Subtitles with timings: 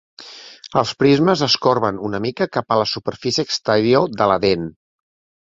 [0.81, 4.69] Els prismes es corben una mica cap a la superfície exterior de la dent.